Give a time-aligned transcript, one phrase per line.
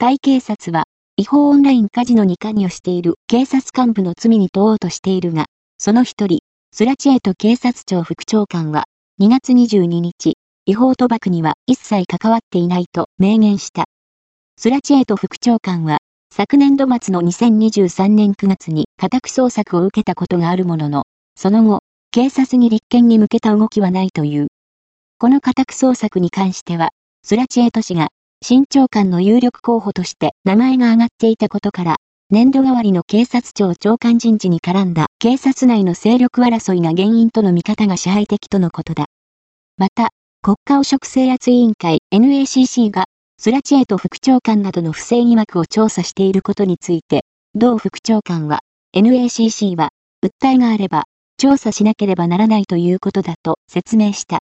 [0.00, 0.84] タイ警察は、
[1.16, 6.38] 違法オンラインカジノに関与している警察幹部の罪に問おうとしているが、その一人、
[6.72, 8.84] スラチエト警察庁副長官は、
[9.20, 10.34] 2月22日、
[10.66, 13.86] 違法賭博には一切関わっていないと明言した。
[14.56, 15.98] スラチエト副長官は、
[16.32, 21.02] 昨年度末の2023年9月に家宅捜索を受けたことがあるものの、
[21.34, 21.80] その後、
[22.12, 24.46] 警察に立件に向けた動きはないという。
[25.18, 26.90] この家宅捜索に関しては、
[27.24, 28.10] スラチエト氏が
[28.40, 31.96] 新長官の有力候補として名前が挙がっていたことから、
[32.30, 39.06] 年度代わりの警察庁長官人事に絡んだ警察内の勢力争いが原因との見方が支配的とのことだ。
[39.76, 40.10] また、
[40.40, 43.04] 国家汚職制圧委員会 NACC が、
[43.38, 47.24] スラチエート副長官などの不正疑惑を調査していることについて、
[47.54, 48.60] 同副長官は、
[48.96, 49.90] NACC は、
[50.24, 51.04] 訴えがあれば、
[51.38, 54.36] 調査しなければならないということだと説明した。